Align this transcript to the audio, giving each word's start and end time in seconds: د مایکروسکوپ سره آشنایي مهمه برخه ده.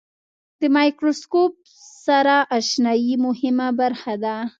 د 0.59 0.61
مایکروسکوپ 0.75 1.53
سره 2.05 2.35
آشنایي 2.57 3.13
مهمه 3.25 3.67
برخه 3.79 4.13
ده. 4.23 4.35